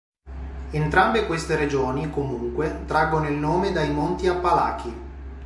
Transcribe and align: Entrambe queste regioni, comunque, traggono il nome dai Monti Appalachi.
Entrambe 0.71 1.27
queste 1.27 1.55
regioni, 1.55 2.09
comunque, 2.09 2.85
traggono 2.87 3.27
il 3.27 3.35
nome 3.35 3.71
dai 3.71 3.91
Monti 3.91 4.25
Appalachi. 4.27 4.91